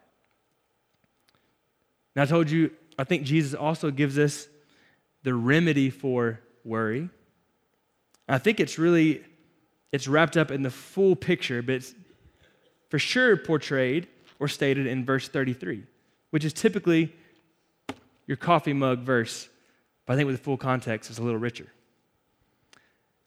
[2.14, 4.46] Now, I told you, I think Jesus also gives us
[5.22, 7.08] the remedy for worry.
[8.28, 9.24] I think it's really,
[9.90, 11.94] it's wrapped up in the full picture, but it's
[12.90, 14.06] for sure portrayed
[14.38, 15.84] or stated in verse 33,
[16.30, 17.14] which is typically
[18.26, 19.48] your coffee mug verse,
[20.04, 21.66] but I think with the full context, it's a little richer.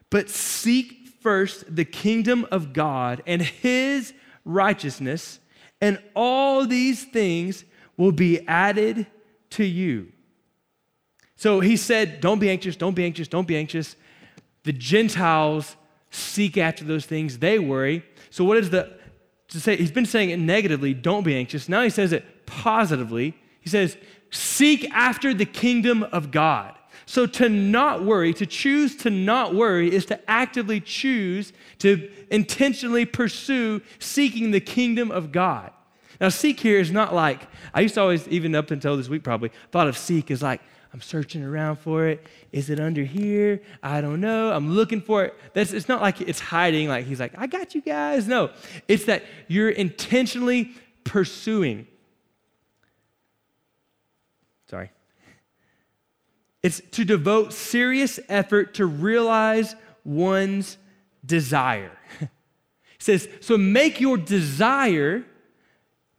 [0.09, 4.13] But seek first the kingdom of God and his
[4.45, 5.39] righteousness,
[5.81, 7.65] and all these things
[7.97, 9.07] will be added
[9.51, 10.11] to you.
[11.35, 13.95] So he said, Don't be anxious, don't be anxious, don't be anxious.
[14.63, 15.75] The Gentiles
[16.11, 18.03] seek after those things, they worry.
[18.29, 18.99] So, what is the
[19.49, 21.67] to say, he's been saying it negatively, don't be anxious.
[21.67, 23.35] Now he says it positively.
[23.61, 23.97] He says,
[24.31, 26.75] seek after the kingdom of God.
[27.09, 33.03] So to not worry, to choose to not worry, is to actively choose to intentionally
[33.03, 35.71] pursue seeking the kingdom of God.
[36.21, 39.23] Now, seek here is not like, I used to always, even up until this week
[39.23, 40.61] probably, thought of seek as like,
[40.93, 42.27] I'm searching around for it.
[42.51, 43.63] Is it under here?
[43.81, 44.51] I don't know.
[44.51, 45.33] I'm looking for it.
[45.55, 48.27] That's, it's not like it's hiding, like he's like, I got you guys.
[48.27, 48.51] No,
[48.87, 51.87] it's that you're intentionally pursuing.
[54.69, 54.91] Sorry.
[56.61, 60.77] It's to devote serious effort to realize one's
[61.25, 61.97] desire.
[62.99, 65.23] It says, so make your desire,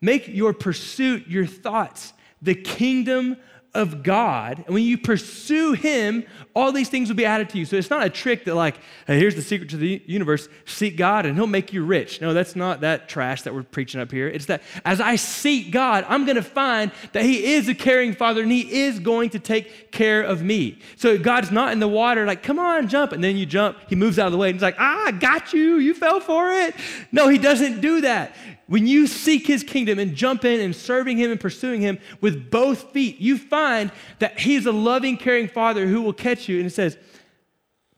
[0.01, 3.36] make your pursuit, your thoughts, the kingdom
[3.72, 7.64] of God, and when you pursue Him, all these things will be added to you.
[7.64, 10.96] So it's not a trick that, like, hey, here's the secret to the universe seek
[10.96, 12.20] God and He'll make you rich.
[12.20, 14.26] No, that's not that trash that we're preaching up here.
[14.26, 18.12] It's that as I seek God, I'm going to find that He is a caring
[18.12, 20.80] Father and He is going to take care of me.
[20.96, 23.12] So God's not in the water, like, come on, jump.
[23.12, 25.12] And then you jump, He moves out of the way and He's like, ah, I
[25.12, 25.76] got you.
[25.76, 26.74] You fell for it.
[27.12, 28.34] No, He doesn't do that.
[28.70, 32.52] When you seek his kingdom and jump in and serving him and pursuing him with
[32.52, 33.90] both feet, you find
[34.20, 36.58] that he's a loving, caring father who will catch you.
[36.58, 36.96] And it says,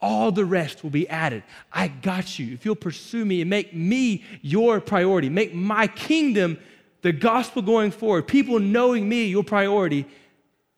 [0.01, 1.43] all the rest will be added.
[1.71, 2.55] I got you.
[2.55, 6.59] If you'll pursue me and make me your priority, make my kingdom
[7.03, 10.07] the gospel going forward, people knowing me your priority,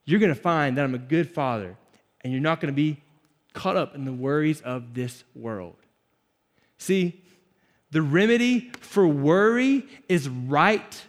[0.06, 1.76] you're going to find that I'm a good father
[2.22, 3.00] and you're not going to be
[3.52, 5.76] caught up in the worries of this world.
[6.78, 7.22] See,
[7.94, 11.04] the remedy for worry is right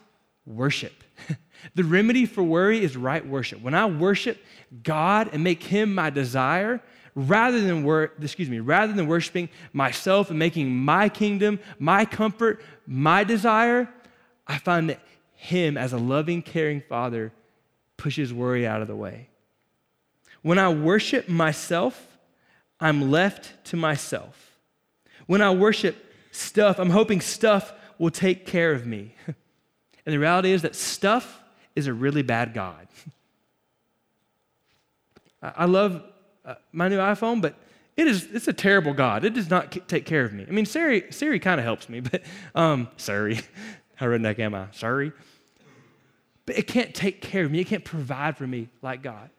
[0.45, 1.03] worship.
[1.75, 3.59] the remedy for worry is right worship.
[3.59, 4.37] When I worship
[4.83, 6.79] God and make him my desire,
[7.15, 12.61] rather than wor- excuse me, rather than worshiping myself and making my kingdom, my comfort,
[12.85, 13.89] my desire,
[14.45, 14.99] I find that
[15.33, 17.31] him as a loving, caring father
[17.97, 19.29] pushes worry out of the way.
[20.43, 22.19] When I worship myself,
[22.79, 24.59] I'm left to myself.
[25.25, 26.04] When I worship
[26.35, 29.15] stuff, I'm hoping stuff will take care of me.
[29.27, 31.41] and the reality is that stuff
[31.75, 32.87] is a really bad God.
[35.41, 36.03] I love
[36.43, 37.55] uh, my new iPhone, but
[37.97, 39.23] it is it's a terrible God.
[39.23, 40.45] It does not take care of me.
[40.47, 42.23] I mean, Siri Siri kind of helps me, but
[42.53, 43.39] um, Siri,
[43.95, 44.67] how redneck am I?
[44.71, 45.11] Sorry,
[46.45, 47.59] but it can't take care of me.
[47.59, 49.29] It can't provide for me like God.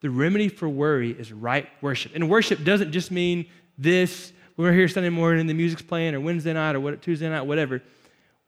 [0.00, 3.46] The remedy for worry is right worship, and worship doesn't just mean
[3.78, 7.42] this we're here Sunday morning, the music's playing, or Wednesday night, or what, Tuesday night,
[7.42, 7.82] whatever.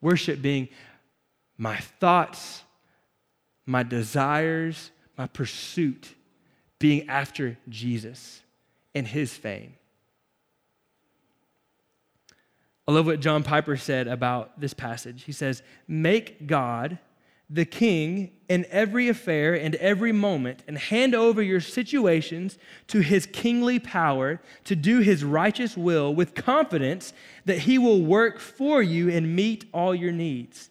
[0.00, 0.68] Worship being
[1.56, 2.62] my thoughts,
[3.66, 6.14] my desires, my pursuit
[6.78, 8.42] being after Jesus
[8.94, 9.74] and his fame.
[12.86, 15.22] I love what John Piper said about this passage.
[15.22, 16.98] He says, Make God
[17.52, 23.26] the king in every affair and every moment and hand over your situations to his
[23.26, 27.12] kingly power to do his righteous will with confidence
[27.44, 30.70] that he will work for you and meet all your needs.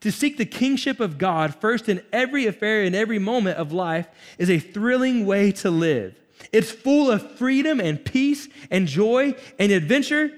[0.00, 4.08] To seek the kingship of God first in every affair and every moment of life
[4.38, 6.18] is a thrilling way to live.
[6.52, 10.30] It's full of freedom and peace and joy and adventure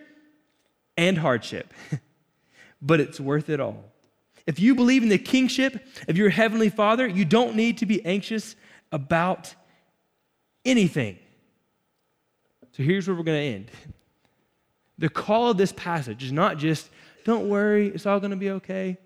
[0.97, 1.73] and hardship,
[2.83, 3.89] but it's worth it all.
[4.51, 8.05] If you believe in the kingship of your heavenly Father, you don't need to be
[8.05, 8.57] anxious
[8.90, 9.55] about
[10.64, 11.20] anything.
[12.72, 13.70] So here's where we're going to end.
[14.98, 16.90] The call of this passage is not just,
[17.24, 18.98] don't worry, it's all going to be okay.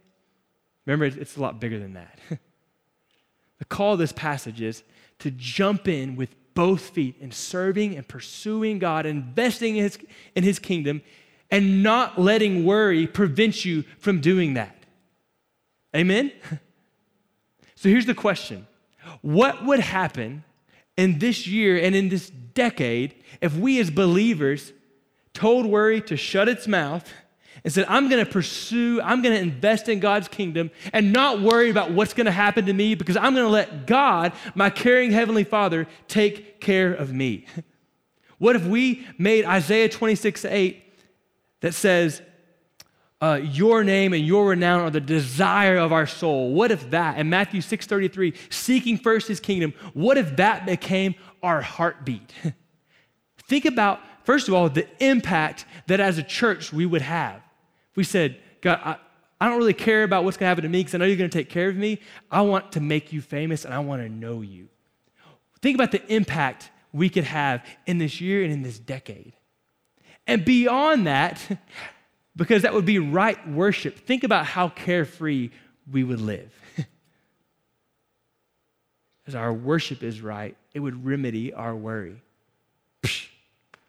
[0.86, 2.18] Remember, it's a lot bigger than that.
[3.59, 4.82] the call of this passage is
[5.18, 9.99] to jump in with both feet in serving and pursuing God, investing in his,
[10.34, 11.03] in his kingdom,
[11.51, 14.84] and not letting worry prevent you from doing that.
[15.95, 16.32] Amen?
[17.76, 18.66] So here's the question
[19.20, 20.45] What would happen
[20.97, 24.72] in this year and in this decade if we as believers
[25.34, 27.12] told worry to shut its mouth
[27.62, 31.40] and said, I'm going to pursue, I'm going to invest in God's kingdom and not
[31.40, 34.70] worry about what's going to happen to me because I'm going to let God, my
[34.70, 37.47] caring Heavenly Father, take care of me?
[38.38, 40.82] What if we made Isaiah 26 8
[41.61, 42.20] that says,
[43.21, 46.53] uh, your name and your renown are the desire of our soul.
[46.53, 51.62] What if that, in Matthew 6.33, seeking first his kingdom, what if that became our
[51.62, 52.33] heartbeat?
[53.49, 57.37] Think about, first of all, the impact that as a church we would have.
[57.93, 58.97] If we said, God, I,
[59.41, 61.17] I don't really care about what's going to happen to me because I know you're
[61.17, 62.01] going to take care of me.
[62.31, 64.69] I want to make you famous and I want to know you.
[65.61, 69.35] Think about the impact we could have in this year and in this decade.
[70.27, 71.41] And beyond that,
[72.37, 73.99] because that would be right worship.
[73.99, 75.51] Think about how carefree
[75.91, 76.53] we would live.
[79.26, 82.22] as our worship is right, it would remedy our worry.
[83.03, 83.28] Psh,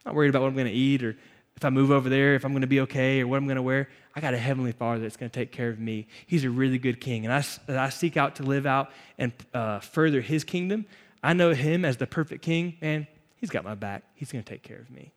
[0.04, 1.16] not worried about what I'm going to eat or
[1.56, 3.56] if I move over there, if I'm going to be okay or what I'm going
[3.56, 3.88] to wear.
[4.14, 6.06] I got a heavenly Father that's going to take care of me.
[6.26, 7.26] He's a really good King.
[7.26, 10.84] And I, I seek out to live out and uh, further His kingdom.
[11.22, 12.76] I know Him as the perfect King.
[12.80, 14.04] Man, He's got my back.
[14.14, 15.12] He's going to take care of me.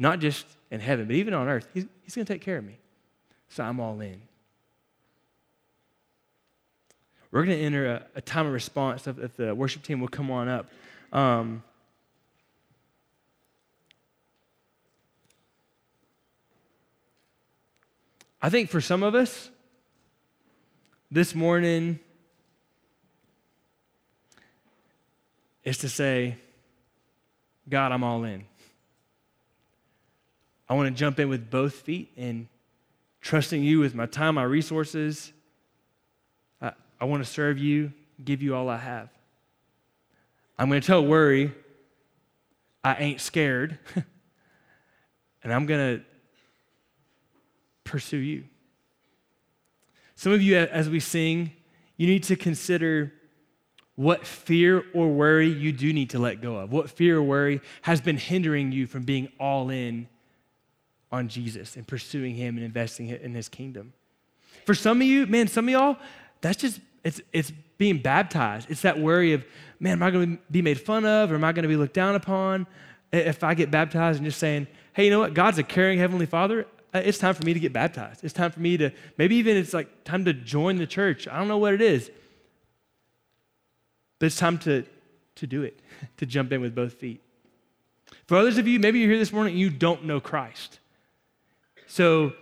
[0.00, 1.68] Not just in heaven, but even on earth.
[1.74, 2.78] He's, he's going to take care of me.
[3.50, 4.22] So I'm all in.
[7.30, 10.08] We're going to enter a, a, time of response if, if, the worship team will
[10.08, 10.70] come on up.
[11.12, 11.62] Um,
[18.40, 19.50] I think for some of us,
[21.10, 21.98] this morning
[25.62, 26.38] is to say,
[27.68, 28.46] God, I'm all in.
[30.70, 32.46] I want to jump in with both feet and
[33.20, 35.32] trusting you with my time, my resources.
[36.62, 37.92] I, I want to serve you,
[38.24, 39.08] give you all I have.
[40.56, 41.52] I'm going to tell worry,
[42.84, 43.80] I ain't scared,
[45.42, 46.04] and I'm going to
[47.82, 48.44] pursue you.
[50.14, 51.50] Some of you, as we sing,
[51.96, 53.12] you need to consider
[53.96, 56.70] what fear or worry you do need to let go of.
[56.70, 60.06] What fear or worry has been hindering you from being all in
[61.12, 63.92] on Jesus and pursuing Him and investing in His kingdom.
[64.64, 65.96] For some of you, man, some of y'all,
[66.40, 68.70] that's just, it's, it's being baptized.
[68.70, 69.44] It's that worry of,
[69.78, 71.76] man, am I going to be made fun of or am I going to be
[71.76, 72.66] looked down upon
[73.12, 75.34] if I get baptized and just saying, hey, you know what?
[75.34, 76.66] God's a caring Heavenly Father.
[76.92, 78.24] Uh, it's time for me to get baptized.
[78.24, 81.28] It's time for me to, maybe even it's like time to join the church.
[81.28, 82.10] I don't know what it is.
[84.18, 84.84] But it's time to,
[85.36, 85.80] to do it,
[86.18, 87.22] to jump in with both feet.
[88.26, 90.79] For others of you, maybe you're here this morning and you don't know Christ.
[91.90, 92.34] So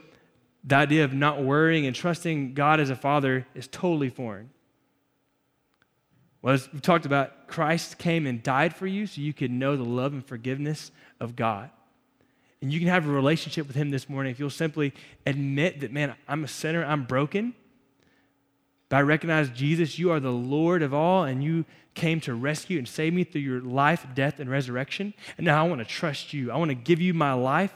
[0.63, 4.51] the idea of not worrying and trusting God as a father is totally foreign.
[6.43, 9.75] Well, as we talked about, Christ came and died for you so you could know
[9.75, 11.71] the love and forgiveness of God.
[12.61, 14.93] And you can have a relationship with Him this morning if you'll simply
[15.27, 17.55] admit that, man, I'm a sinner, I'm broken,
[18.91, 22.77] but I recognize, Jesus, you are the Lord of all, and you came to rescue
[22.77, 25.15] and save me through your life, death, and resurrection.
[25.39, 26.53] And now I want to trust you.
[26.53, 27.73] I want to give you my life.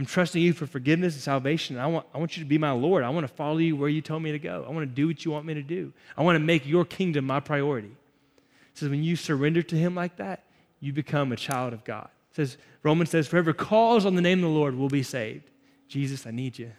[0.00, 1.76] I'm trusting you for forgiveness and salvation.
[1.76, 3.04] I want, I want you to be my Lord.
[3.04, 4.64] I want to follow you where you told me to go.
[4.66, 5.92] I want to do what you want me to do.
[6.16, 7.88] I want to make your kingdom my priority.
[7.90, 10.44] It says, when you surrender to Him like that,
[10.80, 12.08] you become a child of God.
[12.30, 15.50] It says, Romans says, whoever calls on the name of the Lord will be saved.
[15.86, 16.72] Jesus, I need you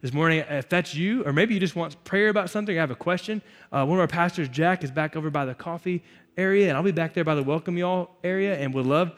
[0.00, 2.90] this morning, if that's you, or maybe you just want prayer about something, I have
[2.90, 6.02] a question, uh, one of our pastors, Jack, is back over by the coffee
[6.38, 9.12] area, and I'll be back there by the welcome y'all area, and would love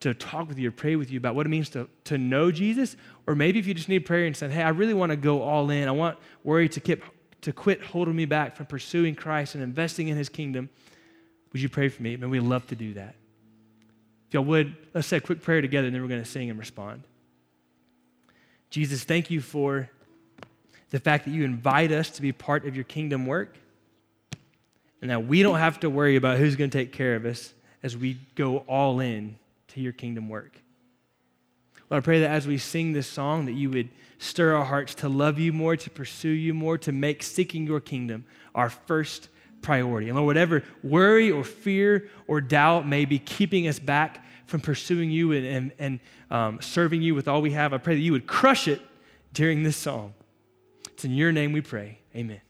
[0.00, 2.50] to talk with you or pray with you about what it means to, to know
[2.52, 2.96] Jesus.
[3.26, 5.42] Or maybe if you just need prayer and say, hey, I really want to go
[5.42, 7.02] all in, I want worry to, keep,
[7.42, 10.70] to quit holding me back from pursuing Christ and investing in his kingdom,
[11.52, 12.14] would you pray for me?
[12.14, 13.14] And we'd love to do that.
[14.28, 16.50] If y'all would, let's say a quick prayer together, and then we're going to sing
[16.50, 17.02] and respond.
[18.70, 19.88] Jesus, thank you for
[20.90, 23.56] the fact that you invite us to be part of your kingdom work,
[25.00, 27.54] and that we don't have to worry about who's going to take care of us
[27.82, 29.36] as we go all in
[29.80, 30.60] your kingdom work.
[31.90, 34.94] Lord, I pray that as we sing this song, that you would stir our hearts
[34.96, 38.24] to love you more, to pursue you more, to make seeking your kingdom
[38.54, 39.28] our first
[39.62, 40.08] priority.
[40.08, 45.10] And Lord, whatever worry or fear or doubt may be keeping us back from pursuing
[45.10, 46.00] you and, and, and
[46.30, 48.80] um, serving you with all we have, I pray that you would crush it
[49.32, 50.14] during this song.
[50.92, 52.00] It's in your name we pray.
[52.14, 52.40] Amen.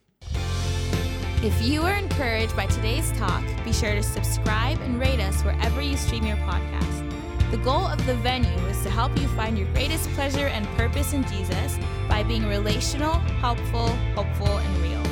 [1.43, 5.81] If you are encouraged by today's talk, be sure to subscribe and rate us wherever
[5.81, 7.08] you stream your podcast.
[7.51, 11.15] The goal of the venue is to help you find your greatest pleasure and purpose
[11.15, 15.03] in Jesus by being relational, helpful, hopeful, and real.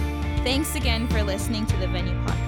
[0.45, 2.46] Thanks again for listening to the Venue Podcast.